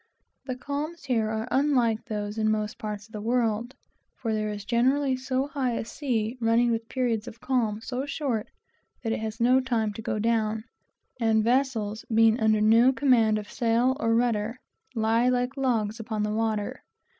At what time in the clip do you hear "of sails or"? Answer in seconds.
13.37-14.15